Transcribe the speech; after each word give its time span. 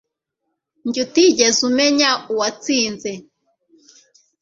njye, 0.87 1.01
utigeze 1.05 1.59
umenya 1.69 2.09
uwatsinze 2.31 3.11